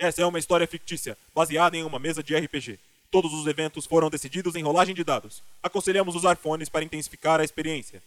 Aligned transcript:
Essa 0.00 0.22
é 0.22 0.26
uma 0.26 0.38
história 0.38 0.64
fictícia, 0.64 1.18
baseada 1.34 1.76
em 1.76 1.82
uma 1.82 1.98
mesa 1.98 2.22
de 2.22 2.36
RPG. 2.36 2.78
Todos 3.10 3.34
os 3.34 3.48
eventos 3.48 3.84
foram 3.84 4.08
decididos 4.08 4.54
em 4.54 4.62
rolagem 4.62 4.94
de 4.94 5.02
dados. 5.02 5.42
Aconselhamos 5.60 6.14
usar 6.14 6.36
fones 6.36 6.68
para 6.68 6.84
intensificar 6.84 7.40
a 7.40 7.44
experiência. 7.44 8.00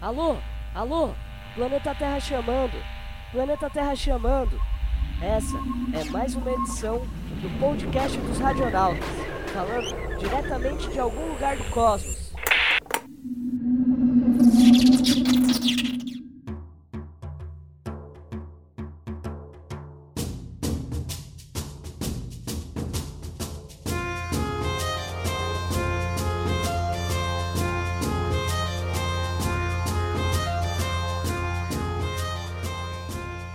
Alô? 0.00 0.38
Alô? 0.74 1.14
Planeta 1.54 1.94
Terra 1.94 2.18
chamando. 2.18 2.74
Planeta 3.30 3.70
Terra 3.70 3.94
chamando. 3.94 4.60
Essa 5.22 5.56
é 5.94 6.04
mais 6.10 6.34
uma 6.34 6.50
edição 6.50 7.06
do 7.40 7.60
podcast 7.60 8.18
dos 8.18 8.38
Radionautas, 8.38 9.04
falando 9.52 10.18
diretamente 10.18 10.88
de 10.88 10.98
algum 10.98 11.28
lugar 11.28 11.56
do 11.56 11.64
cosmos. 11.70 12.30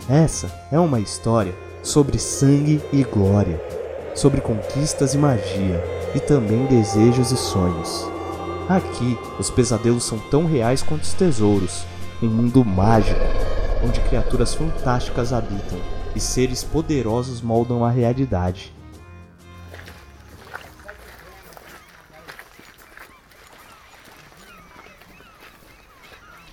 Essa 0.10 0.54
é 0.72 0.80
uma 0.80 1.00
história 1.00 1.56
sobre 1.82 2.20
sangue 2.20 2.80
e 2.94 3.04
glória, 3.04 3.60
sobre 4.14 4.40
conquistas 4.40 5.16
e 5.16 5.18
magia, 5.18 5.84
e 6.14 6.20
também 6.20 6.68
desejos 6.68 7.32
e 7.32 7.38
sonhos. 7.38 8.08
Aqui, 8.70 9.18
os 9.40 9.50
pesadelos 9.50 10.04
são 10.04 10.20
tão 10.30 10.46
reais 10.46 10.84
quanto 10.84 11.02
os 11.02 11.14
tesouros, 11.14 11.84
um 12.22 12.28
mundo 12.28 12.64
mágico, 12.64 13.20
onde 13.84 14.00
criaturas 14.02 14.54
fantásticas 14.54 15.34
habitam 15.34 15.80
e 16.16 16.20
seres 16.20 16.64
poderosos 16.64 17.42
moldam 17.42 17.84
a 17.84 17.90
realidade. 17.90 18.72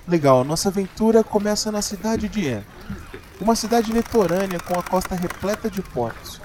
Legal, 0.09 0.42
nossa 0.42 0.70
aventura 0.70 1.22
começa 1.22 1.70
na 1.70 1.83
cidade 1.83 2.28
de 2.28 2.48
En, 2.48 2.62
uma 3.43 3.57
cidade 3.57 3.93
litorânea 3.93 4.61
com 4.61 4.79
a 4.79 4.83
costa 4.85 5.17
repleta 5.17 5.69
de 5.69 5.83
portos. 5.83 6.41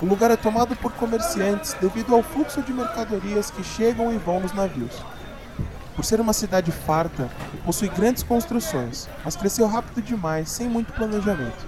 O 0.00 0.06
lugar 0.06 0.30
é 0.30 0.36
tomado 0.36 0.76
por 0.76 0.92
comerciantes 0.92 1.74
devido 1.80 2.14
ao 2.14 2.22
fluxo 2.22 2.62
de 2.62 2.72
mercadorias 2.72 3.50
que 3.50 3.64
chegam 3.64 4.12
e 4.12 4.16
vão 4.16 4.38
nos 4.38 4.52
navios. 4.52 5.02
Por 5.96 6.04
ser 6.04 6.20
uma 6.20 6.32
cidade 6.32 6.70
farta, 6.70 7.28
possui 7.66 7.88
grandes 7.88 8.22
construções, 8.22 9.08
mas 9.24 9.34
cresceu 9.34 9.66
rápido 9.66 10.00
demais, 10.00 10.48
sem 10.48 10.68
muito 10.68 10.92
planejamento, 10.92 11.66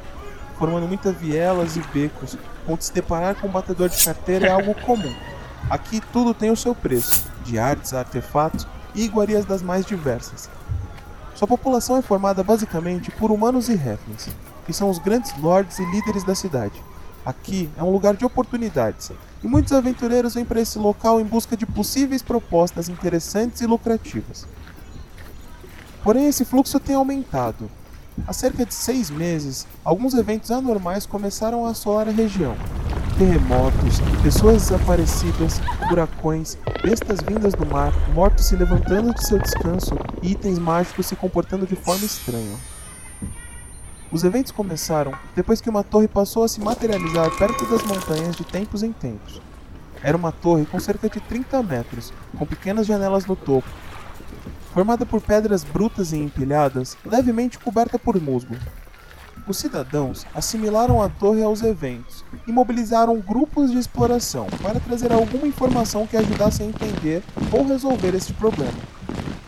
formando 0.56 0.86
muitas 0.86 1.16
vielas 1.16 1.76
e 1.76 1.80
becos, 1.92 2.38
onde 2.66 2.84
se 2.84 2.92
deparar 2.92 3.34
com 3.34 3.48
um 3.48 3.52
batedor 3.52 3.88
de 3.88 4.02
carteira 4.04 4.46
é 4.46 4.50
algo 4.50 4.76
comum. 4.86 5.12
Aqui 5.68 6.00
tudo 6.12 6.32
tem 6.32 6.52
o 6.52 6.56
seu 6.56 6.72
preço, 6.72 7.26
de 7.44 7.58
artes 7.58 7.92
a 7.92 7.98
artefatos 7.98 8.66
e 8.94 9.02
iguarias 9.02 9.44
das 9.44 9.60
mais 9.60 9.84
diversas. 9.84 10.48
Sua 11.34 11.48
população 11.48 11.96
é 11.96 12.02
formada 12.02 12.44
basicamente 12.44 13.10
por 13.10 13.32
humanos 13.32 13.68
e 13.68 13.72
halflings, 13.72 14.28
que 14.66 14.72
são 14.72 14.90
os 14.90 14.98
grandes 14.98 15.36
lords 15.38 15.78
e 15.78 15.84
líderes 15.84 16.24
da 16.24 16.34
cidade. 16.34 16.82
Aqui 17.24 17.70
é 17.76 17.82
um 17.82 17.90
lugar 17.90 18.16
de 18.16 18.24
oportunidades, 18.24 19.12
e 19.42 19.46
muitos 19.46 19.72
aventureiros 19.72 20.34
vêm 20.34 20.44
para 20.44 20.60
esse 20.60 20.78
local 20.78 21.20
em 21.20 21.24
busca 21.24 21.56
de 21.56 21.64
possíveis 21.64 22.22
propostas 22.22 22.88
interessantes 22.88 23.60
e 23.60 23.66
lucrativas. 23.66 24.46
Porém, 26.02 26.26
esse 26.26 26.44
fluxo 26.44 26.80
tem 26.80 26.96
aumentado. 26.96 27.70
Há 28.26 28.32
cerca 28.32 28.66
de 28.66 28.74
seis 28.74 29.08
meses, 29.08 29.66
alguns 29.84 30.14
eventos 30.14 30.50
anormais 30.50 31.06
começaram 31.06 31.64
a 31.64 31.70
assolar 31.70 32.08
a 32.08 32.12
região. 32.12 32.56
Terremotos, 33.16 34.00
pessoas 34.22 34.62
desaparecidas, 34.62 35.60
furacões, 35.88 36.58
bestas 36.82 37.20
vindas 37.20 37.54
do 37.54 37.64
mar, 37.64 37.92
mortos 38.14 38.46
se 38.46 38.56
levantando 38.56 39.14
de 39.14 39.24
seu 39.24 39.38
descanso 39.38 39.96
e 40.22 40.32
itens 40.32 40.58
mágicos 40.58 41.06
se 41.06 41.14
comportando 41.16 41.66
de 41.66 41.76
forma 41.76 42.04
estranha. 42.04 42.56
Os 44.12 44.24
eventos 44.24 44.52
começaram 44.52 45.14
depois 45.34 45.62
que 45.62 45.70
uma 45.70 45.82
torre 45.82 46.06
passou 46.06 46.44
a 46.44 46.48
se 46.48 46.60
materializar 46.60 47.30
perto 47.38 47.64
das 47.64 47.82
montanhas 47.82 48.36
de 48.36 48.44
tempos 48.44 48.82
em 48.82 48.92
tempos. 48.92 49.40
Era 50.02 50.14
uma 50.14 50.30
torre 50.30 50.66
com 50.66 50.78
cerca 50.78 51.08
de 51.08 51.18
30 51.18 51.62
metros, 51.62 52.12
com 52.36 52.44
pequenas 52.44 52.86
janelas 52.86 53.24
no 53.24 53.34
topo, 53.34 53.68
formada 54.74 55.06
por 55.06 55.22
pedras 55.22 55.64
brutas 55.64 56.12
e 56.12 56.18
empilhadas, 56.18 56.94
levemente 57.06 57.58
coberta 57.58 57.98
por 57.98 58.20
musgo. 58.20 58.54
Os 59.48 59.56
cidadãos 59.56 60.26
assimilaram 60.34 61.00
a 61.00 61.08
torre 61.08 61.42
aos 61.42 61.62
eventos 61.62 62.22
e 62.46 62.52
mobilizaram 62.52 63.18
grupos 63.18 63.70
de 63.70 63.78
exploração 63.78 64.46
para 64.62 64.78
trazer 64.78 65.10
alguma 65.10 65.46
informação 65.46 66.06
que 66.06 66.18
ajudasse 66.18 66.62
a 66.62 66.66
entender 66.66 67.22
ou 67.50 67.66
resolver 67.66 68.14
este 68.14 68.34
problema. 68.34 68.91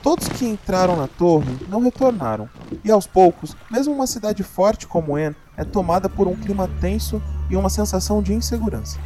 Todos 0.04 0.28
que 0.28 0.44
entraram 0.44 0.97
na 0.97 1.09
torre 1.09 1.56
não 1.66 1.81
retornaram, 1.81 2.47
e 2.84 2.91
aos 2.91 3.06
poucos, 3.06 3.56
mesmo 3.70 3.94
uma 3.94 4.06
cidade 4.06 4.42
forte 4.42 4.87
como 4.87 5.16
En 5.16 5.34
é 5.56 5.65
tomada 5.65 6.10
por 6.10 6.28
um 6.28 6.37
clima 6.37 6.69
tenso 6.78 7.22
e 7.48 7.56
uma 7.56 7.70
sensação 7.70 8.22
de 8.22 8.34
insegurança. 8.34 8.98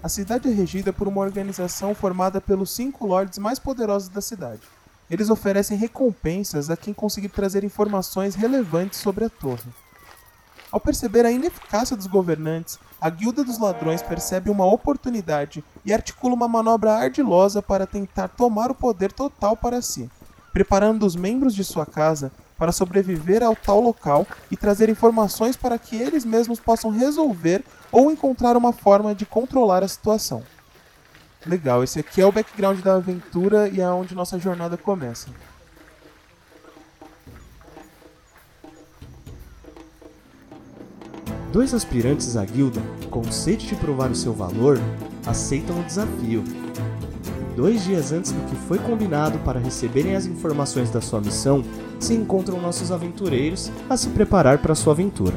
A 0.00 0.08
cidade 0.08 0.48
é 0.48 0.52
regida 0.52 0.92
por 0.92 1.08
uma 1.08 1.22
organização 1.22 1.92
formada 1.92 2.40
pelos 2.40 2.70
cinco 2.70 3.04
lords 3.04 3.36
mais 3.36 3.58
poderosos 3.58 4.08
da 4.08 4.20
cidade. 4.20 4.62
Eles 5.10 5.28
oferecem 5.28 5.76
recompensas 5.76 6.70
a 6.70 6.76
quem 6.76 6.94
conseguir 6.94 7.30
trazer 7.30 7.64
informações 7.64 8.36
relevantes 8.36 9.00
sobre 9.00 9.24
a 9.24 9.28
torre. 9.28 9.72
Ao 10.76 10.80
perceber 10.80 11.24
a 11.24 11.30
ineficácia 11.30 11.96
dos 11.96 12.06
governantes, 12.06 12.78
a 13.00 13.08
Guilda 13.08 13.42
dos 13.42 13.58
Ladrões 13.58 14.02
percebe 14.02 14.50
uma 14.50 14.66
oportunidade 14.66 15.64
e 15.86 15.90
articula 15.90 16.34
uma 16.34 16.46
manobra 16.46 16.92
ardilosa 16.92 17.62
para 17.62 17.86
tentar 17.86 18.28
tomar 18.28 18.70
o 18.70 18.74
poder 18.74 19.10
total 19.10 19.56
para 19.56 19.80
si, 19.80 20.10
preparando 20.52 21.06
os 21.06 21.16
membros 21.16 21.54
de 21.54 21.64
sua 21.64 21.86
casa 21.86 22.30
para 22.58 22.72
sobreviver 22.72 23.42
ao 23.42 23.56
tal 23.56 23.80
local 23.80 24.26
e 24.50 24.56
trazer 24.56 24.90
informações 24.90 25.56
para 25.56 25.78
que 25.78 25.96
eles 25.96 26.26
mesmos 26.26 26.60
possam 26.60 26.90
resolver 26.90 27.64
ou 27.90 28.10
encontrar 28.10 28.54
uma 28.54 28.70
forma 28.70 29.14
de 29.14 29.24
controlar 29.24 29.82
a 29.82 29.88
situação. 29.88 30.42
Legal, 31.46 31.84
esse 31.84 32.00
aqui 32.00 32.20
é 32.20 32.26
o 32.26 32.32
background 32.32 32.80
da 32.80 32.96
aventura 32.96 33.66
e 33.66 33.80
é 33.80 33.88
onde 33.88 34.14
nossa 34.14 34.38
jornada 34.38 34.76
começa. 34.76 35.30
Dois 41.52 41.72
aspirantes 41.72 42.36
à 42.36 42.44
guilda, 42.44 42.82
com 43.08 43.22
sede 43.30 43.66
de 43.66 43.76
provar 43.76 44.10
o 44.10 44.14
seu 44.14 44.32
valor, 44.32 44.78
aceitam 45.24 45.80
o 45.80 45.84
desafio. 45.84 46.42
Dois 47.54 47.84
dias 47.84 48.12
antes 48.12 48.32
do 48.32 48.40
que 48.50 48.56
foi 48.66 48.78
combinado 48.78 49.38
para 49.38 49.60
receberem 49.60 50.14
as 50.16 50.26
informações 50.26 50.90
da 50.90 51.00
sua 51.00 51.20
missão, 51.20 51.64
se 51.98 52.12
encontram 52.12 52.60
nossos 52.60 52.92
aventureiros 52.92 53.70
a 53.88 53.96
se 53.96 54.08
preparar 54.08 54.58
para 54.58 54.74
sua 54.74 54.92
aventura. 54.92 55.34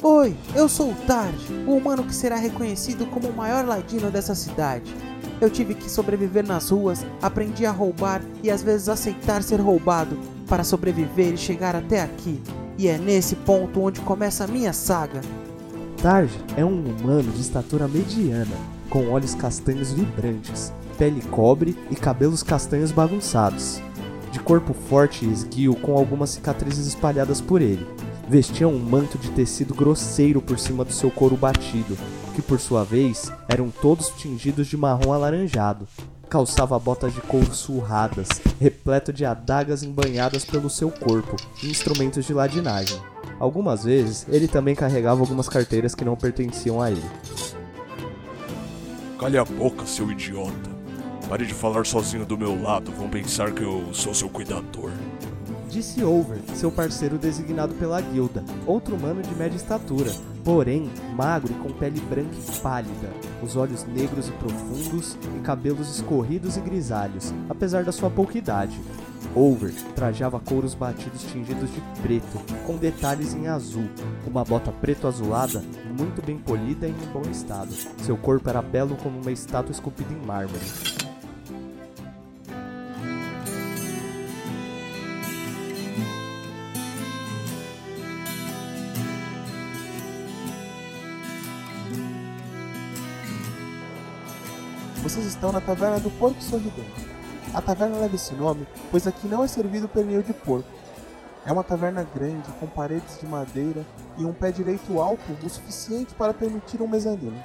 Oi, 0.00 0.36
eu 0.54 0.68
sou 0.68 0.92
o 0.92 0.94
Tard, 1.06 1.36
o 1.66 1.74
humano 1.74 2.04
que 2.04 2.14
será 2.14 2.36
reconhecido 2.36 3.06
como 3.06 3.28
o 3.28 3.36
maior 3.36 3.64
ladino 3.64 4.10
dessa 4.10 4.34
cidade. 4.34 4.94
Eu 5.40 5.50
tive 5.50 5.74
que 5.74 5.90
sobreviver 5.90 6.46
nas 6.46 6.70
ruas, 6.70 7.04
aprendi 7.20 7.66
a 7.66 7.72
roubar 7.72 8.22
e 8.42 8.50
às 8.50 8.62
vezes 8.62 8.88
aceitar 8.88 9.42
ser 9.42 9.60
roubado 9.60 10.16
para 10.48 10.64
sobreviver 10.64 11.34
e 11.34 11.36
chegar 11.36 11.76
até 11.76 12.00
aqui. 12.00 12.40
E 12.78 12.88
é 12.88 12.96
nesse 12.96 13.36
ponto 13.36 13.80
onde 13.82 14.00
começa 14.00 14.44
a 14.44 14.46
minha 14.46 14.72
saga. 14.72 15.20
Tarj 16.00 16.30
é 16.56 16.64
um 16.64 16.84
humano 16.84 17.30
de 17.32 17.40
estatura 17.40 17.88
mediana, 17.88 18.56
com 18.88 19.08
olhos 19.10 19.34
castanhos 19.34 19.92
vibrantes, 19.92 20.72
pele 20.96 21.20
cobre 21.22 21.76
e 21.90 21.96
cabelos 21.96 22.42
castanhos 22.42 22.92
bagunçados. 22.92 23.80
De 24.30 24.38
corpo 24.38 24.72
forte 24.72 25.24
e 25.24 25.32
esguio 25.32 25.74
com 25.74 25.96
algumas 25.96 26.30
cicatrizes 26.30 26.86
espalhadas 26.86 27.40
por 27.40 27.60
ele. 27.60 27.86
Vestia 28.28 28.68
um 28.68 28.78
manto 28.78 29.18
de 29.18 29.30
tecido 29.30 29.74
grosseiro 29.74 30.40
por 30.40 30.58
cima 30.58 30.84
do 30.84 30.92
seu 30.92 31.10
couro 31.10 31.36
batido, 31.36 31.96
que 32.34 32.42
por 32.42 32.60
sua 32.60 32.84
vez 32.84 33.32
eram 33.48 33.70
todos 33.70 34.10
tingidos 34.10 34.66
de 34.66 34.76
marrom 34.76 35.12
alaranjado. 35.12 35.88
Calçava 36.28 36.78
botas 36.78 37.14
de 37.14 37.22
couro 37.22 37.54
surradas, 37.54 38.28
repleto 38.60 39.12
de 39.12 39.24
adagas 39.24 39.82
embanhadas 39.82 40.44
pelo 40.44 40.68
seu 40.68 40.90
corpo 40.90 41.36
e 41.62 41.70
instrumentos 41.70 42.26
de 42.26 42.34
ladinagem. 42.34 43.00
Algumas 43.40 43.84
vezes, 43.84 44.26
ele 44.28 44.46
também 44.46 44.74
carregava 44.74 45.20
algumas 45.20 45.48
carteiras 45.48 45.94
que 45.94 46.04
não 46.04 46.16
pertenciam 46.16 46.82
a 46.82 46.90
ele. 46.90 47.02
Cale 49.18 49.38
a 49.38 49.44
boca, 49.44 49.86
seu 49.86 50.10
idiota. 50.10 50.78
Pare 51.28 51.46
de 51.46 51.54
falar 51.54 51.86
sozinho 51.86 52.26
do 52.26 52.36
meu 52.36 52.60
lado, 52.60 52.92
vão 52.92 53.08
pensar 53.08 53.52
que 53.52 53.62
eu 53.62 53.88
sou 53.92 54.12
seu 54.14 54.28
cuidador. 54.28 54.90
Disse 55.68 56.02
Over, 56.02 56.38
seu 56.54 56.72
parceiro 56.72 57.18
designado 57.18 57.74
pela 57.74 58.00
guilda, 58.00 58.42
outro 58.66 58.96
humano 58.96 59.20
de 59.20 59.34
média 59.34 59.56
estatura, 59.56 60.10
porém 60.42 60.90
magro 61.14 61.52
e 61.52 61.56
com 61.56 61.70
pele 61.70 62.00
branca 62.00 62.34
e 62.34 62.60
pálida, 62.60 63.10
os 63.42 63.54
olhos 63.54 63.84
negros 63.84 64.28
e 64.28 64.32
profundos 64.32 65.18
e 65.36 65.40
cabelos 65.40 65.96
escorridos 65.96 66.56
e 66.56 66.60
grisalhos, 66.60 67.34
apesar 67.50 67.84
da 67.84 67.92
sua 67.92 68.08
pouca 68.08 68.38
idade. 68.38 68.80
Over 69.34 69.72
trajava 69.94 70.40
couros 70.40 70.74
batidos 70.74 71.22
tingidos 71.24 71.70
de 71.70 71.82
preto, 72.02 72.40
com 72.66 72.76
detalhes 72.76 73.34
em 73.34 73.46
azul, 73.46 73.88
uma 74.26 74.44
bota 74.44 74.72
preto-azulada 74.72 75.62
muito 75.98 76.24
bem 76.24 76.38
polida 76.38 76.86
e 76.86 76.90
em 76.90 77.12
bom 77.12 77.28
estado. 77.30 77.72
Seu 77.98 78.16
corpo 78.16 78.48
era 78.48 78.62
belo 78.62 78.96
como 78.96 79.20
uma 79.20 79.32
estátua 79.32 79.72
esculpida 79.72 80.14
em 80.14 80.26
mármore. 80.26 81.07
Vocês 95.08 95.24
estão 95.24 95.50
na 95.50 95.60
taverna 95.62 95.98
do 95.98 96.10
Porco 96.10 96.42
Sorridente. 96.42 97.08
A 97.54 97.62
taverna 97.62 97.96
leva 97.96 98.14
esse 98.14 98.34
nome, 98.34 98.68
pois 98.90 99.06
aqui 99.06 99.26
não 99.26 99.42
é 99.42 99.48
servido 99.48 99.88
pernil 99.88 100.22
de 100.22 100.34
porco. 100.34 100.68
É 101.46 101.50
uma 101.50 101.64
taverna 101.64 102.06
grande, 102.14 102.46
com 102.60 102.66
paredes 102.66 103.18
de 103.18 103.26
madeira 103.26 103.86
e 104.18 104.26
um 104.26 104.34
pé 104.34 104.52
direito 104.52 105.00
alto 105.00 105.22
o 105.42 105.48
suficiente 105.48 106.12
para 106.12 106.34
permitir 106.34 106.82
um 106.82 106.86
mezanino. 106.86 107.42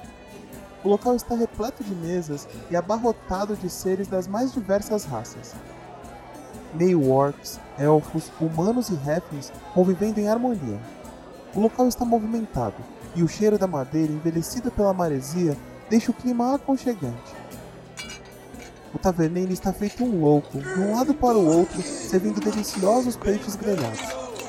O 0.84 0.90
local 0.90 1.16
está 1.16 1.34
repleto 1.34 1.82
de 1.82 1.94
mesas 1.94 2.46
e 2.70 2.76
abarrotado 2.76 3.56
de 3.56 3.70
seres 3.70 4.08
das 4.08 4.28
mais 4.28 4.52
diversas 4.52 5.06
raças. 5.06 5.54
Meio 6.74 7.10
orcs, 7.10 7.58
elfos, 7.78 8.30
humanos 8.38 8.90
e 8.90 8.94
répteis 8.94 9.50
convivendo 9.72 10.20
em 10.20 10.28
harmonia. 10.28 10.78
O 11.54 11.60
local 11.60 11.88
está 11.88 12.04
movimentado 12.04 12.76
e 13.16 13.22
o 13.22 13.28
cheiro 13.28 13.56
da 13.56 13.66
madeira 13.66 14.12
envelhecida 14.12 14.70
pela 14.70 14.92
maresia 14.92 15.56
deixa 15.88 16.10
o 16.10 16.14
clima 16.14 16.56
aconchegante. 16.56 17.44
O 18.94 18.98
taverneiro 18.98 19.52
está 19.52 19.72
feito 19.72 20.04
um 20.04 20.20
louco, 20.20 20.58
de 20.58 20.80
um 20.80 20.94
lado 20.94 21.12
para 21.12 21.36
o 21.36 21.44
outro, 21.44 21.82
servindo 21.82 22.40
deliciosos 22.40 23.16
peixes 23.16 23.56
grelhados 23.56 24.00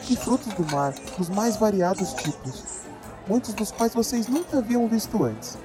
e 0.08 0.16
frutos 0.16 0.54
do 0.54 0.64
mar 0.72 0.94
dos 1.18 1.30
mais 1.30 1.58
variados 1.58 2.14
tipos, 2.14 2.84
muitos 3.28 3.56
dos 3.56 3.72
quais 3.72 3.96
vocês 3.96 4.28
nunca 4.28 4.60
haviam 4.60 4.88
visto 4.88 5.24
antes. 5.24 5.58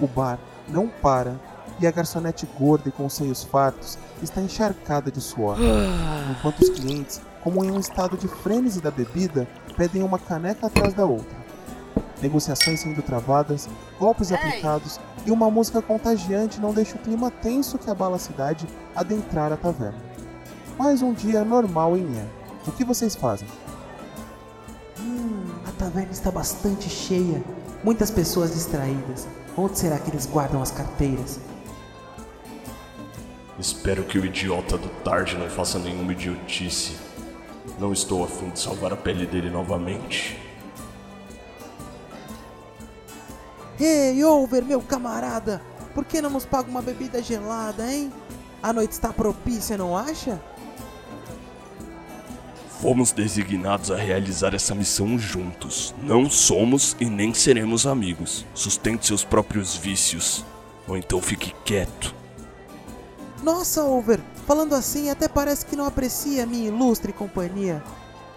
O 0.00 0.06
bar 0.06 0.38
não 0.66 0.88
para 0.88 1.38
e 1.78 1.86
a 1.86 1.90
garçonete 1.90 2.48
gorda 2.58 2.88
e 2.88 2.92
com 2.92 3.10
seios 3.10 3.44
fartos 3.44 3.98
está 4.22 4.40
encharcada 4.40 5.10
de 5.10 5.20
suor, 5.20 5.58
enquanto 6.30 6.60
os 6.60 6.70
clientes, 6.70 7.20
como 7.42 7.62
em 7.62 7.70
um 7.70 7.78
estado 7.78 8.16
de 8.16 8.26
frênese 8.26 8.80
da 8.80 8.90
bebida, 8.90 9.46
pedem 9.76 10.02
uma 10.02 10.18
caneca 10.18 10.66
atrás 10.66 10.94
da 10.94 11.04
outra. 11.04 11.37
Negociações 12.20 12.80
sendo 12.80 13.00
travadas, 13.00 13.68
golpes 13.98 14.32
aplicados 14.32 14.98
e 15.24 15.30
uma 15.30 15.50
música 15.50 15.80
contagiante 15.80 16.60
não 16.60 16.72
deixa 16.72 16.96
o 16.96 16.98
clima 16.98 17.30
tenso 17.30 17.78
que 17.78 17.88
abala 17.88 18.16
a 18.16 18.18
cidade 18.18 18.66
adentrar 18.94 19.52
a 19.52 19.56
taverna. 19.56 20.02
Mais 20.76 21.00
um 21.00 21.12
dia 21.12 21.44
normal 21.44 21.96
em 21.96 22.02
Nier. 22.02 22.26
O 22.66 22.72
que 22.72 22.84
vocês 22.84 23.14
fazem? 23.14 23.46
Hum, 25.00 25.46
a 25.66 25.72
taverna 25.72 26.12
está 26.12 26.30
bastante 26.30 26.88
cheia. 26.88 27.42
Muitas 27.84 28.10
pessoas 28.10 28.52
distraídas. 28.52 29.28
Onde 29.56 29.78
será 29.78 29.98
que 29.98 30.10
eles 30.10 30.26
guardam 30.26 30.60
as 30.60 30.70
carteiras? 30.70 31.40
Espero 33.58 34.04
que 34.04 34.18
o 34.18 34.24
idiota 34.24 34.78
do 34.78 34.88
Tarde 35.02 35.36
não 35.36 35.48
faça 35.48 35.78
nenhuma 35.78 36.12
idiotice. 36.12 36.96
Não 37.78 37.92
estou 37.92 38.24
a 38.24 38.28
fim 38.28 38.50
de 38.50 38.58
salvar 38.60 38.92
a 38.92 38.96
pele 38.96 39.26
dele 39.26 39.50
novamente. 39.50 40.47
Ei, 43.80 44.24
Over, 44.24 44.64
meu 44.64 44.80
camarada! 44.80 45.62
Por 45.94 46.04
que 46.04 46.20
não 46.20 46.30
nos 46.30 46.44
paga 46.44 46.68
uma 46.68 46.82
bebida 46.82 47.22
gelada, 47.22 47.92
hein? 47.92 48.12
A 48.62 48.72
noite 48.72 48.92
está 48.92 49.12
propícia, 49.12 49.78
não 49.78 49.96
acha? 49.96 50.40
Fomos 52.80 53.10
designados 53.12 53.90
a 53.90 53.96
realizar 53.96 54.54
essa 54.54 54.74
missão 54.74 55.18
juntos. 55.18 55.94
Não 56.02 56.30
somos 56.30 56.96
e 57.00 57.04
nem 57.06 57.34
seremos 57.34 57.86
amigos. 57.86 58.44
Sustente 58.54 59.06
seus 59.06 59.24
próprios 59.24 59.76
vícios. 59.76 60.44
Ou 60.86 60.96
então 60.96 61.20
fique 61.20 61.54
quieto. 61.64 62.14
Nossa, 63.42 63.84
Over, 63.84 64.20
falando 64.46 64.74
assim 64.74 65.10
até 65.10 65.28
parece 65.28 65.66
que 65.66 65.76
não 65.76 65.86
aprecia 65.86 66.46
minha 66.46 66.68
ilustre 66.68 67.12
companhia. 67.12 67.82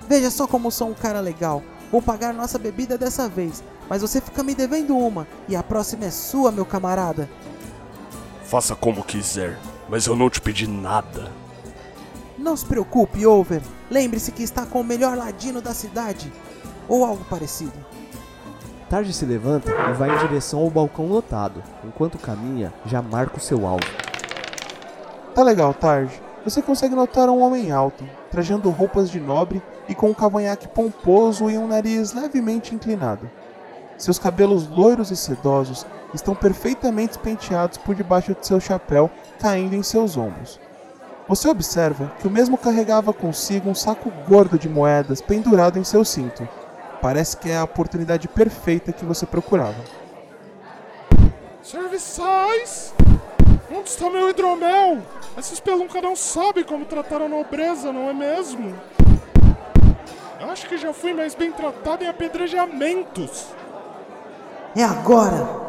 Veja 0.07 0.29
só 0.29 0.47
como 0.47 0.71
sou 0.71 0.89
um 0.89 0.94
cara 0.94 1.19
legal. 1.19 1.63
Vou 1.91 2.01
pagar 2.01 2.33
nossa 2.33 2.57
bebida 2.57 2.97
dessa 2.97 3.27
vez, 3.27 3.63
mas 3.91 4.01
você 4.01 4.21
fica 4.21 4.41
me 4.41 4.55
devendo 4.55 4.97
uma, 4.97 5.27
e 5.49 5.55
a 5.55 5.61
próxima 5.61 6.05
é 6.05 6.11
sua, 6.11 6.49
meu 6.49 6.65
camarada. 6.65 7.29
Faça 8.45 8.73
como 8.73 9.03
quiser, 9.03 9.59
mas 9.89 10.05
eu 10.05 10.15
não 10.15 10.29
te 10.29 10.39
pedi 10.39 10.65
nada. 10.65 11.29
Não 12.38 12.55
se 12.55 12.65
preocupe, 12.65 13.25
Over. 13.25 13.61
Lembre-se 13.89 14.31
que 14.31 14.43
está 14.43 14.65
com 14.65 14.79
o 14.79 14.83
melhor 14.85 15.17
ladino 15.17 15.61
da 15.61 15.73
cidade. 15.73 16.31
Ou 16.88 17.03
algo 17.03 17.25
parecido. 17.25 17.73
Tarde 18.89 19.11
se 19.11 19.25
levanta 19.25 19.69
e 19.69 19.94
vai 19.94 20.15
em 20.15 20.19
direção 20.19 20.61
ao 20.61 20.69
balcão 20.69 21.07
lotado. 21.07 21.61
Enquanto 21.83 22.17
caminha, 22.17 22.73
já 22.85 23.01
marca 23.01 23.39
o 23.39 23.41
seu 23.41 23.67
alvo. 23.67 23.83
Tá 25.35 25.44
legal, 25.44 25.73
Tarde. 25.73 26.13
Você 26.45 26.61
consegue 26.61 26.95
notar 26.95 27.27
um 27.27 27.41
homem 27.41 27.73
alto, 27.73 28.05
trajando 28.31 28.69
roupas 28.69 29.11
de 29.11 29.19
nobre 29.19 29.61
e 29.89 29.94
com 29.94 30.11
um 30.11 30.13
cavanhaque 30.13 30.69
pomposo 30.69 31.49
e 31.49 31.57
um 31.57 31.67
nariz 31.67 32.13
levemente 32.13 32.73
inclinado. 32.73 33.29
Seus 34.01 34.18
cabelos 34.18 34.68
loiros 34.68 35.12
e 35.12 35.15
sedosos 35.15 35.86
estão 36.12 36.33
perfeitamente 36.33 37.19
penteados 37.19 37.77
por 37.77 37.94
debaixo 37.94 38.33
de 38.33 38.48
seu 38.48 38.59
chapéu, 38.59 39.12
caindo 39.39 39.75
em 39.75 39.83
seus 39.83 40.18
ombros. 40.18 40.59
Você 41.27 41.48
observa 41.48 42.12
que 42.19 42.25
o 42.25 42.31
mesmo 42.31 42.57
carregava 42.57 43.13
consigo 43.13 43.69
um 43.69 43.75
saco 43.75 44.12
gordo 44.27 44.57
de 44.57 44.68
moedas 44.68 45.21
pendurado 45.21 45.77
em 45.77 45.83
seu 45.83 46.03
cinto. 46.03 46.50
Parece 47.00 47.38
que 47.38 47.51
é 47.51 47.57
a 47.57 47.63
oportunidade 47.63 48.27
perfeita 48.27 48.92
que 48.92 49.06
você 49.06 49.24
procurava. 49.27 49.83
Serviçais! 51.62 52.95
Onde 53.71 53.88
está 53.88 54.09
meu 54.09 54.31
hidromel? 54.31 54.97
Essa 55.38 55.54
espelunca 55.54 56.01
não 56.01 56.15
sabe 56.15 56.63
como 56.63 56.86
tratar 56.86 57.21
a 57.21 57.30
nobreza, 57.30 57.94
não 57.94 58.09
é 58.09 58.13
mesmo? 58.15 58.75
Acho 60.50 60.68
que 60.68 60.75
já 60.75 60.92
fui 60.92 61.13
mais 61.13 61.36
bem 61.36 61.51
tratado 61.51 62.04
em 62.04 62.07
apedrejamentos. 62.07 63.60
É 64.73 64.83
agora! 64.83 65.59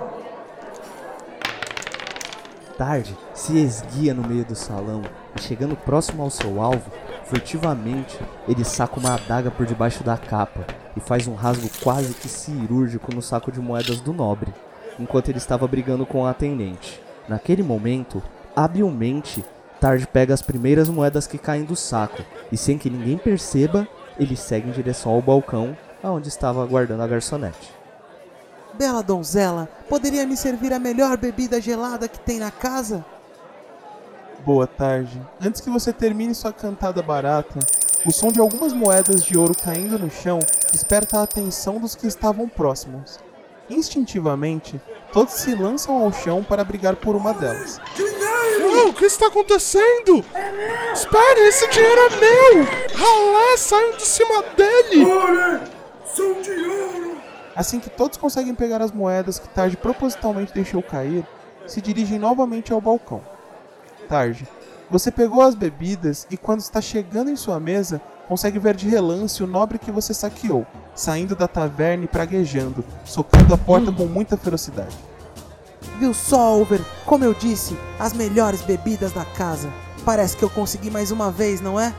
Tarde 2.78 3.16
se 3.34 3.58
esguia 3.58 4.14
no 4.14 4.26
meio 4.26 4.44
do 4.44 4.54
salão 4.54 5.02
e, 5.36 5.42
chegando 5.42 5.74
próximo 5.74 6.22
ao 6.22 6.30
seu 6.30 6.62
alvo, 6.62 6.88
furtivamente 7.24 8.16
ele 8.46 8.64
saca 8.64 9.00
uma 9.00 9.14
adaga 9.14 9.50
por 9.50 9.66
debaixo 9.66 10.04
da 10.04 10.16
capa 10.16 10.64
e 10.96 11.00
faz 11.00 11.26
um 11.26 11.34
rasgo 11.34 11.68
quase 11.82 12.14
que 12.14 12.28
cirúrgico 12.28 13.12
no 13.12 13.20
saco 13.20 13.50
de 13.50 13.60
moedas 13.60 14.00
do 14.00 14.12
nobre, 14.12 14.54
enquanto 15.00 15.30
ele 15.30 15.38
estava 15.38 15.66
brigando 15.66 16.06
com 16.06 16.24
a 16.24 16.30
atendente. 16.30 17.02
Naquele 17.28 17.62
momento, 17.62 18.22
habilmente, 18.54 19.44
Tarde 19.80 20.06
pega 20.06 20.32
as 20.32 20.42
primeiras 20.42 20.88
moedas 20.88 21.26
que 21.26 21.38
caem 21.38 21.64
do 21.64 21.74
saco 21.74 22.22
e, 22.52 22.56
sem 22.56 22.78
que 22.78 22.88
ninguém 22.88 23.18
perceba, 23.18 23.88
ele 24.16 24.36
segue 24.36 24.68
em 24.68 24.72
direção 24.72 25.10
ao 25.10 25.20
balcão 25.20 25.76
aonde 26.00 26.28
estava 26.28 26.62
aguardando 26.62 27.02
a 27.02 27.06
garçonete. 27.08 27.81
Bela 28.74 29.02
donzela, 29.02 29.68
poderia 29.88 30.26
me 30.26 30.36
servir 30.36 30.72
a 30.72 30.78
melhor 30.78 31.16
bebida 31.16 31.60
gelada 31.60 32.08
que 32.08 32.18
tem 32.18 32.38
na 32.38 32.50
casa? 32.50 33.04
Boa 34.44 34.66
tarde. 34.66 35.20
Antes 35.40 35.60
que 35.60 35.70
você 35.70 35.92
termine 35.92 36.34
sua 36.34 36.52
cantada 36.52 37.02
barata, 37.02 37.58
o 38.06 38.10
som 38.10 38.32
de 38.32 38.40
algumas 38.40 38.72
moedas 38.72 39.22
de 39.22 39.36
ouro 39.38 39.54
caindo 39.54 39.98
no 39.98 40.10
chão 40.10 40.38
desperta 40.72 41.18
a 41.18 41.22
atenção 41.22 41.78
dos 41.78 41.94
que 41.94 42.06
estavam 42.06 42.48
próximos. 42.48 43.20
Instintivamente, 43.70 44.80
todos 45.12 45.34
se 45.34 45.54
lançam 45.54 46.02
ao 46.02 46.12
chão 46.12 46.42
para 46.42 46.64
brigar 46.64 46.96
por 46.96 47.14
uma 47.14 47.32
delas. 47.32 47.80
Oh, 48.84 48.88
o 48.88 48.94
que 48.94 49.04
está 49.04 49.28
acontecendo? 49.28 50.24
Espere, 50.92 51.40
esse 51.42 51.68
dinheiro 51.68 52.00
é 52.00 52.10
meu! 52.16 52.64
Ralé, 52.94 53.56
saiam 53.58 53.96
de 53.96 54.02
cima 54.02 54.42
dele! 54.56 55.04
Assim 57.54 57.78
que 57.78 57.90
todos 57.90 58.16
conseguem 58.16 58.54
pegar 58.54 58.80
as 58.80 58.92
moedas 58.92 59.38
que 59.38 59.48
Tarde 59.48 59.76
propositalmente 59.76 60.54
deixou 60.54 60.82
cair, 60.82 61.26
se 61.66 61.80
dirigem 61.80 62.18
novamente 62.18 62.72
ao 62.72 62.80
balcão. 62.80 63.20
Tarde, 64.08 64.46
você 64.90 65.10
pegou 65.10 65.42
as 65.42 65.54
bebidas 65.54 66.26
e 66.30 66.36
quando 66.36 66.60
está 66.60 66.80
chegando 66.80 67.30
em 67.30 67.36
sua 67.36 67.60
mesa, 67.60 68.00
consegue 68.28 68.58
ver 68.58 68.74
de 68.74 68.88
relance 68.88 69.42
o 69.42 69.46
nobre 69.46 69.78
que 69.78 69.90
você 69.90 70.14
saqueou, 70.14 70.66
saindo 70.94 71.34
da 71.36 71.48
taverna 71.48 72.04
e 72.04 72.08
praguejando, 72.08 72.84
socando 73.04 73.54
a 73.54 73.58
porta 73.58 73.92
com 73.92 74.06
muita 74.06 74.36
ferocidade. 74.36 74.96
Viu 75.98 76.12
só, 76.12 76.58
Over? 76.58 76.80
Como 77.04 77.24
eu 77.24 77.34
disse, 77.34 77.76
as 77.98 78.12
melhores 78.12 78.62
bebidas 78.62 79.12
da 79.12 79.24
casa. 79.24 79.72
Parece 80.04 80.36
que 80.36 80.42
eu 80.42 80.50
consegui 80.50 80.90
mais 80.90 81.10
uma 81.10 81.30
vez, 81.30 81.60
não 81.60 81.78
é? 81.78 81.94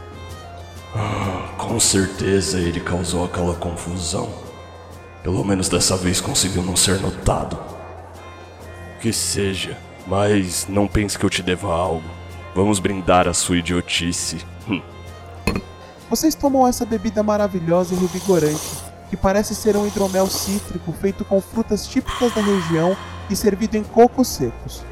Com 1.57 1.79
certeza 1.79 2.59
ele 2.59 2.79
causou 2.79 3.25
aquela 3.25 3.55
confusão. 3.55 4.42
Pelo 5.23 5.43
menos 5.45 5.69
dessa 5.69 5.95
vez 5.95 6.19
conseguiu 6.19 6.61
não 6.61 6.75
ser 6.75 6.99
notado. 6.99 7.57
Que 8.99 9.13
seja, 9.13 9.77
mas 10.05 10.67
não 10.67 10.85
pense 10.85 11.17
que 11.17 11.25
eu 11.25 11.29
te 11.29 11.41
deva 11.41 11.73
algo. 11.73 12.03
Vamos 12.53 12.77
brindar 12.77 13.27
a 13.27 13.33
sua 13.33 13.57
idiotice. 13.57 14.45
Hum. 14.67 14.81
Vocês 16.09 16.35
tomam 16.35 16.67
essa 16.67 16.85
bebida 16.85 17.23
maravilhosa 17.23 17.95
e 17.95 17.97
revigorante, 17.97 18.83
que 19.09 19.15
parece 19.15 19.55
ser 19.55 19.77
um 19.77 19.87
hidromel 19.87 20.27
cítrico 20.27 20.91
feito 20.91 21.23
com 21.23 21.39
frutas 21.39 21.87
típicas 21.87 22.33
da 22.33 22.41
região 22.41 22.95
e 23.29 23.35
servido 23.35 23.77
em 23.77 23.83
cocos 23.83 24.27
secos. 24.27 24.83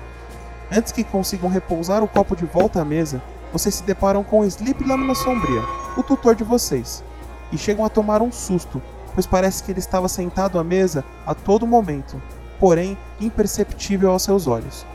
Antes 0.72 0.94
que 0.94 1.04
consigam 1.04 1.50
repousar 1.50 2.02
o 2.02 2.08
copo 2.08 2.38
de 2.38 2.46
volta 2.46 2.82
à 2.82 2.86
mesa, 2.86 3.22
vocês 3.52 3.76
se 3.76 3.84
deparam 3.84 4.24
com 4.24 4.46
Sleep 4.46 4.82
Lâmina 4.86 5.14
Sombria, 5.14 5.62
o 5.98 6.02
tutor 6.02 6.36
de 6.36 6.46
vocês, 6.46 7.04
e 7.52 7.58
chegam 7.58 7.84
a 7.84 7.90
tomar 7.90 8.22
um 8.22 8.32
susto, 8.32 8.82
pois 9.13 9.25
parece 9.25 9.63
que 9.63 9.72
ele 9.72 9.80
estava 9.80 10.08
sentado 10.08 10.58
à 10.60 10.63
mesa 10.63 11.03
a 11.25 11.34
todo 11.34 11.68
momento, 11.68 12.22
porém 12.60 12.98
imperceptível 13.20 14.12
aos 14.12 14.24
seus 14.24 14.48
olhos. 14.48 14.86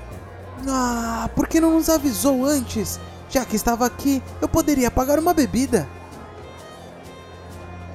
Ah, 0.68 1.28
por 1.34 1.46
que 1.46 1.60
não 1.60 1.72
nos 1.72 1.88
avisou 1.88 2.44
antes? 2.44 2.98
Já 3.28 3.44
que 3.44 3.56
estava 3.56 3.84
aqui, 3.84 4.22
eu 4.40 4.48
poderia 4.48 4.90
pagar 4.90 5.18
uma 5.18 5.34
bebida. 5.34 5.86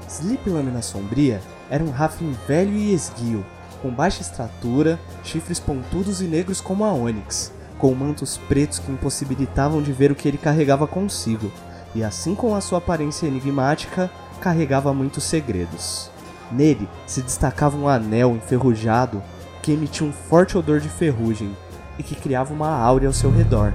Sleep 0.08 0.50
Lâmina 0.50 0.82
Sombria 0.82 1.42
era 1.70 1.84
um 1.84 1.90
Rafin 1.90 2.36
velho 2.48 2.74
e 2.74 2.94
esguio, 2.94 3.46
com 3.82 3.90
baixa 3.90 4.22
estatura, 4.22 5.00
chifres 5.24 5.60
pontudos 5.60 6.22
e 6.22 6.26
negros 6.26 6.60
como 6.60 6.84
a 6.84 6.94
Onyx, 6.94 7.52
com 7.80 7.96
mantos 7.96 8.38
pretos 8.38 8.78
que 8.78 8.92
impossibilitavam 8.92 9.82
de 9.82 9.92
ver 9.92 10.12
o 10.12 10.16
que 10.16 10.28
ele 10.28 10.38
carregava 10.38 10.86
consigo, 10.86 11.52
e 11.96 12.04
assim 12.04 12.36
com 12.36 12.54
a 12.54 12.62
sua 12.62 12.78
aparência 12.78 13.26
enigmática, 13.26 14.12
carregava 14.42 14.94
muitos 14.94 15.24
segredos. 15.24 16.10
Nele 16.52 16.90
se 17.08 17.22
destacava 17.22 17.78
um 17.78 17.88
anel 17.88 18.36
enferrujado 18.36 19.24
que 19.62 19.72
emitia 19.72 20.06
um 20.06 20.12
forte 20.12 20.58
odor 20.58 20.80
de 20.80 20.90
ferrugem 20.90 21.56
e 21.98 22.04
que 22.04 22.16
criava 22.16 22.54
uma 22.54 22.70
áurea 22.70 23.08
ao 23.08 23.14
seu 23.14 23.32
redor. 23.32 23.72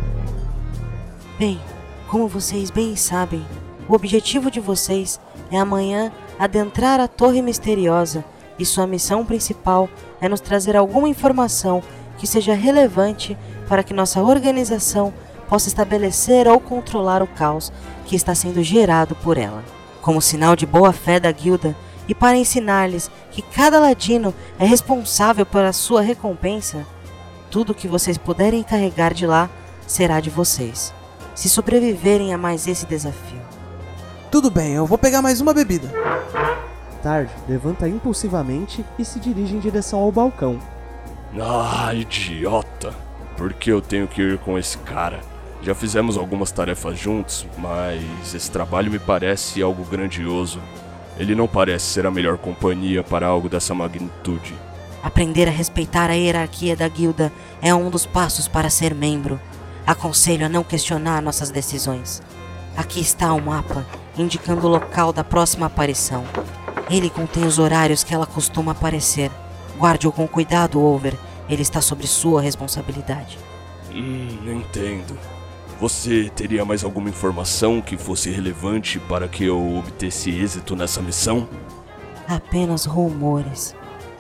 Bem, 1.39 1.61
como 2.09 2.29
vocês 2.29 2.71
bem 2.71 2.97
sabem, 2.97 3.47
o 3.89 3.95
objetivo 3.95 4.51
de 4.51 4.61
vocês 4.61 5.21
é 5.51 5.59
amanhã 5.59 6.13
adentrar 6.39 6.99
a 6.99 7.07
Torre 7.07 7.41
Misteriosa 7.41 8.25
e 8.59 8.65
sua 8.65 8.87
missão 8.87 9.25
principal 9.25 9.89
é 10.21 10.29
nos 10.29 10.41
trazer 10.41 10.77
alguma 10.77 11.09
informação 11.09 11.83
que 12.19 12.27
seja 12.27 12.55
relevante 12.55 13.39
para 13.69 13.83
que 13.83 13.95
nossa 13.95 14.23
organização 14.23 15.13
possa 15.49 15.69
estabelecer 15.69 16.49
ou 16.49 16.59
controlar 16.59 17.23
o 17.23 17.27
caos 17.27 17.73
que 18.07 18.17
está 18.17 18.35
sendo 18.35 18.63
gerado 18.63 19.15
por 19.17 19.39
ela. 19.39 19.76
Como 20.07 20.23
sinal 20.23 20.55
de 20.55 20.65
boa 20.65 20.93
fé 20.93 21.19
da 21.19 21.33
guilda 21.33 21.75
e 22.07 22.15
para 22.15 22.37
ensinar-lhes 22.37 23.11
que 23.33 23.43
cada 23.43 23.81
ladino 23.81 24.33
é 24.57 24.65
responsável 24.65 25.45
pela 25.45 25.73
sua 25.73 26.01
recompensa, 26.01 26.87
tudo 27.51 27.75
que 27.75 27.89
vocês 27.89 28.17
puderem 28.17 28.63
carregar 28.63 29.13
de 29.13 29.27
lá 29.27 29.51
será 29.85 30.21
de 30.21 30.31
vocês, 30.31 30.95
se 31.35 31.49
sobreviverem 31.49 32.33
a 32.33 32.39
mais 32.39 32.69
esse 32.69 32.87
desafio. 32.87 33.41
Tudo 34.31 34.49
bem, 34.49 34.75
eu 34.75 34.87
vou 34.87 34.97
pegar 34.97 35.21
mais 35.21 35.41
uma 35.41 35.53
bebida. 35.53 35.93
Tarde 37.03 37.33
levanta 37.49 37.89
impulsivamente 37.89 38.85
e 38.97 39.05
se 39.05 39.19
dirige 39.19 39.57
em 39.57 39.59
direção 39.59 39.99
ao 39.99 40.13
balcão. 40.13 40.61
Ah, 41.37 41.93
idiota! 41.93 42.95
Por 43.37 43.53
que 43.53 43.73
eu 43.73 43.81
tenho 43.81 44.07
que 44.07 44.23
ir 44.23 44.39
com 44.39 44.57
esse 44.57 44.79
cara? 44.79 45.19
Já 45.63 45.75
fizemos 45.75 46.17
algumas 46.17 46.53
tarefas 46.53 46.99
juntos, 46.99 47.47
mas 47.59 48.35
esse 48.35 48.51
trabalho 48.51 48.91
me 48.91 48.99
parece 48.99 49.63
algo 49.63 49.85
grandioso. 49.85 50.61
Ele 51.19 51.35
não 51.35 51.49
parece 51.49 51.87
ser 51.87 52.07
a 52.07 52.11
melhor 52.11 52.37
companhia 52.39 53.03
para 53.03 53.27
algo 53.27 53.49
dessa 53.49 53.75
magnitude. 53.75 54.55
Aprender 55.03 55.49
a 55.49 55.51
respeitar 55.51 56.11
a 56.11 56.15
hierarquia 56.15 56.77
da 56.77 56.87
guilda 56.89 57.33
é 57.63 57.75
um 57.75 57.89
dos 57.89 58.05
passos 58.05 58.49
para 58.49 58.69
ser 58.69 58.95
membro. 58.95 59.41
Aconselho 59.87 60.47
a 60.47 60.49
não 60.49 60.65
questionar 60.65 61.23
nossas 61.23 61.51
decisões. 61.51 62.23
Aqui 62.77 63.01
está 63.01 63.33
o 63.33 63.41
mapa, 63.41 63.87
indicando 64.19 64.67
o 64.67 64.71
local 64.71 65.13
da 65.13 65.25
próxima 65.25 65.67
aparição. 65.67 66.25
Ele 66.91 67.09
contém 67.09 67.45
os 67.45 67.59
horários 67.59 68.05
que 68.05 68.15
ela 68.15 68.27
costuma 68.27 68.73
aparecer. 68.73 69.31
Guarde-o 69.79 70.13
com 70.13 70.27
cuidado, 70.27 70.81
Over. 70.81 71.15
Ele 71.49 71.63
está 71.63 71.81
sob 71.81 72.07
sua 72.07 72.43
responsabilidade. 72.43 73.39
Hum, 73.93 74.39
entendo. 74.45 75.17
Você 75.79 76.31
teria 76.35 76.65
mais 76.65 76.83
alguma 76.83 77.11
informação 77.11 77.83
que 77.83 77.99
fosse 77.99 78.31
relevante 78.31 78.99
para 78.99 79.29
que 79.29 79.45
eu 79.45 79.77
obtesse 79.77 80.31
êxito 80.31 80.75
nessa 80.75 81.03
missão? 81.03 81.47
Apenas 82.27 82.87
rumores. 82.87 83.77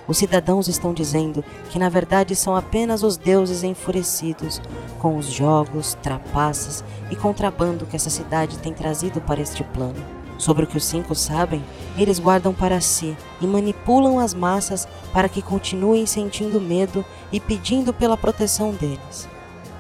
Os 0.07 0.19
cidadãos 0.19 0.69
estão 0.69 0.93
dizendo 0.93 1.43
que 1.71 1.79
na 1.79 1.89
verdade 1.89 2.37
são 2.37 2.55
apenas 2.55 3.03
os 3.03 3.17
deuses 3.17 3.63
enfurecidos 3.63 4.61
com 4.99 5.17
os 5.17 5.33
jogos, 5.33 5.97
trapaças 6.03 6.85
e 7.11 7.17
contrabando 7.17 7.87
que 7.87 7.97
essa 7.97 8.11
cidade 8.11 8.59
tem 8.59 8.75
trazido 8.75 9.19
para 9.23 9.41
este 9.41 9.65
plano. 9.65 9.97
Sobre 10.37 10.65
o 10.65 10.67
que 10.67 10.77
os 10.77 10.85
cinco 10.85 11.15
sabem, 11.15 11.65
eles 11.97 12.19
guardam 12.19 12.53
para 12.53 12.83
si 12.83 13.17
e 13.41 13.47
manipulam 13.47 14.19
as 14.19 14.35
massas 14.35 14.87
para 15.11 15.27
que 15.27 15.41
continuem 15.41 16.05
sentindo 16.05 16.61
medo 16.61 17.03
e 17.33 17.41
pedindo 17.41 17.95
pela 17.95 18.15
proteção 18.15 18.73
deles. 18.73 19.27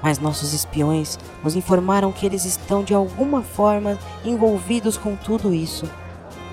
Mas 0.03 0.19
nossos 0.19 0.53
espiões 0.53 1.19
nos 1.43 1.57
informaram 1.57 2.12
que 2.12 2.26
eles 2.26 2.45
estão 2.45 2.85
de 2.85 2.95
alguma 2.95 3.43
forma 3.43 3.99
envolvidos 4.25 4.97
com 4.97 5.17
tudo 5.17 5.55
isso. 5.55 5.88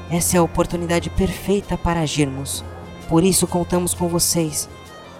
Essa 0.10 0.38
é 0.38 0.40
a 0.40 0.44
oportunidade 0.44 1.10
perfeita 1.10 1.78
para 1.78 2.02
agirmos. 2.02 2.64
Por 3.08 3.24
isso 3.24 3.48
contamos 3.48 3.94
com 3.94 4.08
vocês. 4.08 4.70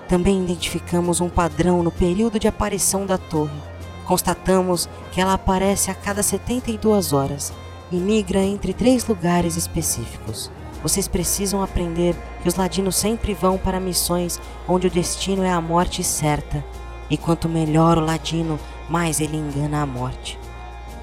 Também 0.08 0.44
identificamos 0.44 1.22
um 1.22 1.30
padrão 1.30 1.82
no 1.84 1.92
período 1.92 2.40
de 2.40 2.48
aparição 2.48 3.06
da 3.06 3.18
torre. 3.18 3.62
Constatamos 4.06 4.90
que 5.12 5.22
ela 5.22 5.34
aparece 5.34 5.90
a 5.90 5.96
cada 5.96 6.22
72 6.22 7.14
horas 7.14 7.54
e 7.92 7.96
migra 7.96 8.40
entre 8.40 8.74
três 8.74 9.08
lugares 9.08 9.56
específicos. 9.56 10.52
Vocês 10.82 11.08
precisam 11.08 11.64
aprender 11.64 12.14
que 12.42 12.50
os 12.50 12.56
ladinos 12.56 12.98
sempre 12.98 13.34
vão 13.34 13.58
para 13.58 13.80
missões 13.80 14.40
onde 14.68 14.88
o 14.88 14.92
destino 14.92 15.44
é 15.44 15.50
a 15.50 15.62
morte 15.62 16.04
certa. 16.04 16.64
E 17.14 17.18
quanto 17.18 17.48
melhor 17.48 18.00
o 18.00 18.02
ladino, 18.02 18.60
mais 18.90 19.20
ele 19.20 19.38
engana 19.38 19.84
a 19.84 19.86
morte. 19.86 20.40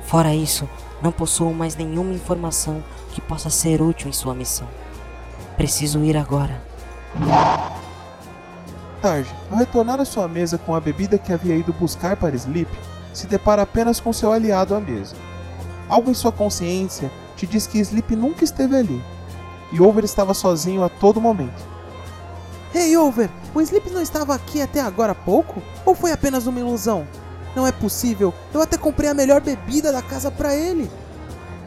Fora 0.02 0.35
isso, 0.35 0.69
não 1.00 1.12
possuo 1.12 1.55
mais 1.55 1.76
nenhuma 1.76 2.12
informação 2.12 2.83
que 3.12 3.21
possa 3.21 3.49
ser 3.49 3.81
útil 3.81 4.09
em 4.09 4.12
sua 4.12 4.35
missão. 4.35 4.67
Preciso 5.57 6.02
ir 6.02 6.17
agora. 6.17 6.61
Tarde, 9.00 9.33
ao 9.52 9.59
retornar 9.59 10.00
à 10.00 10.05
sua 10.05 10.26
mesa 10.26 10.59
com 10.59 10.75
a 10.75 10.81
bebida 10.81 11.17
que 11.17 11.33
havia 11.33 11.55
ido 11.55 11.73
buscar 11.75 12.17
para 12.17 12.35
Sleep, 12.35 12.69
se 13.14 13.29
depara 13.29 13.62
apenas 13.62 14.00
com 14.00 14.12
seu 14.12 14.33
aliado 14.33 14.75
à 14.75 14.81
mesa. 14.81 15.14
Algo 15.88 16.11
em 16.11 16.14
sua 16.14 16.33
consciência 16.33 17.09
te 17.37 17.47
diz 17.47 17.69
que 17.69 17.79
Sleep 17.79 18.17
nunca 18.17 18.43
esteve 18.43 18.75
ali, 18.75 19.00
e 19.71 19.81
Over 19.81 20.02
estava 20.02 20.35
sozinho 20.35 20.83
a 20.83 20.88
todo 20.88 21.21
momento. 21.21 21.62
Hey, 22.75 22.97
Over, 22.97 23.31
o 23.54 23.61
Sleep 23.61 23.90
não 23.90 24.00
estava 24.00 24.35
aqui 24.35 24.62
até 24.62 24.80
agora 24.80 25.12
há 25.12 25.14
pouco? 25.14 25.62
Ou 25.85 25.95
foi 25.95 26.12
apenas 26.12 26.47
uma 26.47 26.61
ilusão? 26.61 27.07
Não 27.54 27.66
é 27.66 27.73
possível, 27.73 28.33
eu 28.54 28.62
até 28.62 28.76
comprei 28.76 29.11
a 29.11 29.14
melhor 29.14 29.40
bebida 29.40 29.90
da 29.92 30.00
casa 30.00 30.30
para 30.30 30.54
ele. 30.54 30.90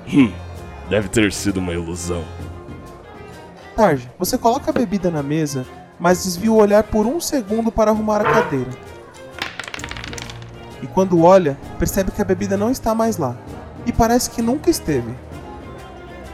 Hum, 0.08 0.32
deve 0.90 1.10
ter 1.10 1.32
sido 1.34 1.58
uma 1.58 1.74
ilusão. 1.74 2.24
Tarde, 3.76 4.10
você 4.18 4.38
coloca 4.38 4.70
a 4.70 4.74
bebida 4.74 5.12
na 5.12 5.22
mesa, 5.22 5.66
mas 6.00 6.24
desvia 6.24 6.52
o 6.52 6.58
olhar 6.58 6.84
por 6.84 7.06
um 7.06 7.20
segundo 7.20 7.72
para 7.72 7.92
arrumar 7.92 8.22
a 8.22 8.24
cadeira. 8.24 8.70
E 10.82 10.88
quando 10.88 11.24
olha, 11.24 11.58
percebe 11.80 12.12
que 12.12 12.22
a 12.22 12.26
bebida 12.26 12.56
não 12.56 12.70
está 12.70 12.94
mais 12.94 13.18
lá. 13.18 13.36
E 13.86 13.92
parece 13.92 14.30
que 14.30 14.42
nunca 14.42 14.70
esteve. 14.70 15.14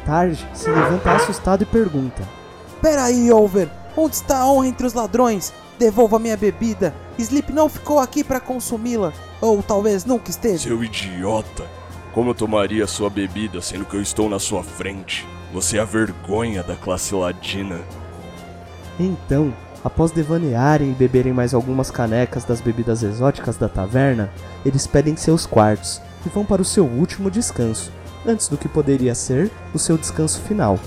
Tarde 0.06 0.46
se 0.54 0.70
levanta 0.70 1.12
assustado 1.12 1.62
e 1.62 1.66
pergunta: 1.66 2.22
Pera 2.82 3.04
aí, 3.04 3.32
Over, 3.32 3.70
onde 4.00 4.16
está 4.16 4.40
a 4.40 4.52
honra 4.52 4.68
entre 4.68 4.88
os 4.88 4.94
ladrões? 4.94 5.54
Devolva 5.78 6.20
minha 6.20 6.38
bebida. 6.38 6.94
Sleep 7.18 7.52
não 7.54 7.70
ficou 7.70 8.00
aqui 8.00 8.24
para 8.24 8.40
consumi-la. 8.40 9.14
Ou 9.42 9.62
talvez 9.64 10.06
nunca 10.06 10.30
esteve. 10.30 10.60
Seu 10.60 10.84
idiota! 10.84 11.66
Como 12.14 12.32
eu 12.32 12.36
tomaria 12.36 12.88
sua 12.88 13.10
bebida 13.10 13.62
sendo 13.62 13.86
que 13.86 13.96
eu 13.96 14.02
estou 14.02 14.30
na 14.30 14.40
sua 14.40 14.64
frente? 14.64 15.28
Você 15.54 15.78
é 15.78 15.82
a 15.82 15.86
vergonha 15.86 16.64
da 16.64 16.76
classe 16.76 17.14
ladina. 17.14 17.80
Então, 19.00 19.54
após 19.84 20.12
devanearem 20.12 20.92
e 20.92 20.96
beberem 20.96 21.32
mais 21.32 21.54
algumas 21.54 21.90
canecas 21.90 22.44
das 22.44 22.60
bebidas 22.60 23.04
exóticas 23.04 23.58
da 23.58 23.70
taverna, 23.70 24.32
eles 24.66 24.86
pedem 24.86 25.16
seus 25.16 25.46
quartos 25.46 26.02
e 26.26 26.30
vão 26.30 26.44
para 26.44 26.62
o 26.62 26.66
seu 26.66 26.86
último 26.86 27.32
descanso, 27.32 27.92
antes 28.26 28.48
do 28.48 28.58
que 28.58 28.68
poderia 28.68 29.16
ser 29.16 29.50
o 29.74 29.80
seu 29.80 29.98
descanso 29.98 30.42
final. 30.42 30.78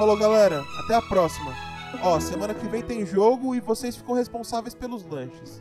Falou, 0.00 0.16
galera. 0.16 0.64
Até 0.78 0.94
a 0.94 1.02
próxima. 1.02 1.54
Ó, 2.02 2.18
semana 2.18 2.54
que 2.54 2.66
vem 2.66 2.80
tem 2.82 3.04
jogo 3.04 3.54
e 3.54 3.60
vocês 3.60 3.94
ficam 3.94 4.14
responsáveis 4.14 4.74
pelos 4.74 5.04
lanches. 5.04 5.58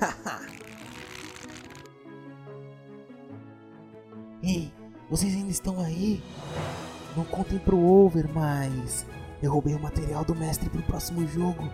Ei, 4.42 4.72
vocês 5.08 5.32
ainda 5.32 5.52
estão 5.52 5.80
aí? 5.80 6.20
Não 7.16 7.24
contem 7.24 7.60
pro 7.60 7.78
over, 7.78 8.28
mas 8.34 9.06
eu 9.40 9.52
roubei 9.52 9.76
o 9.76 9.80
material 9.80 10.24
do 10.24 10.34
mestre 10.34 10.68
pro 10.68 10.82
próximo 10.82 11.24
jogo. 11.28 11.70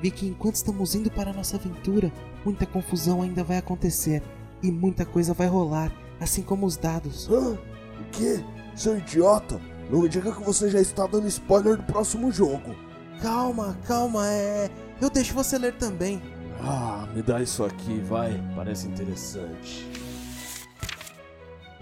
Vi 0.00 0.10
que 0.10 0.28
enquanto 0.28 0.54
estamos 0.54 0.94
indo 0.94 1.10
para 1.10 1.28
a 1.28 1.34
nossa 1.34 1.58
aventura, 1.58 2.10
muita 2.42 2.64
confusão 2.64 3.20
ainda 3.20 3.44
vai 3.44 3.58
acontecer 3.58 4.22
e 4.62 4.72
muita 4.72 5.04
coisa 5.04 5.34
vai 5.34 5.46
rolar, 5.46 5.92
assim 6.18 6.40
como 6.40 6.64
os 6.64 6.78
dados. 6.78 7.28
Hã? 7.28 7.58
O 7.98 8.04
quê? 8.12 8.40
Seu 8.78 8.96
idiota? 8.96 9.60
Não 9.90 10.02
me 10.02 10.08
diga 10.08 10.30
que 10.30 10.40
você 10.40 10.70
já 10.70 10.80
está 10.80 11.04
dando 11.04 11.26
spoiler 11.26 11.76
do 11.76 11.82
próximo 11.82 12.30
jogo. 12.30 12.76
Calma, 13.20 13.76
calma, 13.84 14.24
é. 14.28 14.70
Eu 15.02 15.10
deixo 15.10 15.34
você 15.34 15.58
ler 15.58 15.74
também. 15.74 16.22
Ah, 16.62 17.04
me 17.12 17.20
dá 17.20 17.42
isso 17.42 17.64
aqui, 17.64 17.98
vai. 17.98 18.40
Parece 18.54 18.86
interessante. 18.86 19.84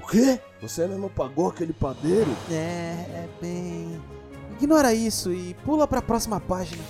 O 0.02 0.06
quê? 0.06 0.40
Você 0.62 0.84
ainda 0.84 0.96
não 0.96 1.10
pagou 1.10 1.48
aquele 1.48 1.74
padeiro? 1.74 2.30
É, 2.50 2.54
é 2.54 3.28
bem. 3.42 4.00
Ignora 4.52 4.94
isso 4.94 5.30
e 5.30 5.52
pula 5.66 5.86
para 5.86 5.98
a 5.98 6.02
próxima 6.02 6.40
página. 6.40 6.82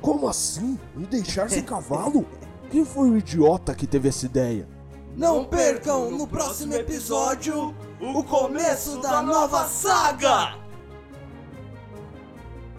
Como 0.00 0.28
assim? 0.28 0.78
Me 0.94 1.06
deixar 1.06 1.50
sem 1.50 1.62
cavalo? 1.66 2.24
Quem 2.70 2.84
foi 2.84 3.10
o 3.10 3.18
idiota 3.18 3.74
que 3.74 3.84
teve 3.84 4.10
essa 4.10 4.26
ideia? 4.26 4.68
Não 5.16 5.44
percam 5.44 6.08
no 6.12 6.28
próximo 6.28 6.74
episódio 6.74 7.74
o 8.00 8.22
começo 8.22 9.00
da 9.00 9.22
nova 9.22 9.64
saga! 9.64 10.58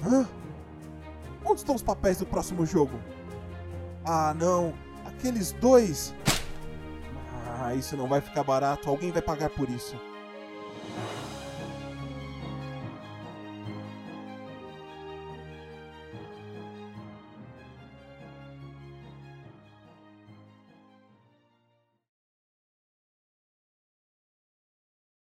Hã? 0.05 0.27
Onde 1.43 1.61
estão 1.61 1.75
os 1.75 1.81
papéis 1.81 2.17
do 2.17 2.25
próximo 2.25 2.65
jogo? 2.65 2.99
Ah, 4.05 4.33
não. 4.33 4.73
Aqueles 5.05 5.51
dois. 5.53 6.13
Ah, 7.59 7.73
isso 7.73 7.97
não 7.97 8.07
vai 8.07 8.21
ficar 8.21 8.43
barato. 8.43 8.89
Alguém 8.89 9.11
vai 9.11 9.21
pagar 9.21 9.49
por 9.49 9.69
isso. 9.69 9.95